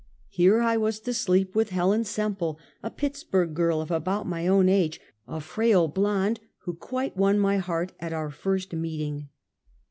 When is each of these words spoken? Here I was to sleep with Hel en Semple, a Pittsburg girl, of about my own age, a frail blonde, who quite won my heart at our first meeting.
Here 0.29 0.61
I 0.63 0.77
was 0.77 0.99
to 1.01 1.13
sleep 1.13 1.53
with 1.55 1.69
Hel 1.69 1.93
en 1.93 2.03
Semple, 2.05 2.57
a 2.81 2.89
Pittsburg 2.89 3.53
girl, 3.53 3.81
of 3.81 3.91
about 3.91 4.25
my 4.25 4.47
own 4.47 4.67
age, 4.67 4.99
a 5.27 5.39
frail 5.39 5.87
blonde, 5.87 6.39
who 6.63 6.73
quite 6.73 7.15
won 7.15 7.37
my 7.37 7.57
heart 7.57 7.93
at 7.99 8.11
our 8.11 8.31
first 8.31 8.73
meeting. 8.73 9.29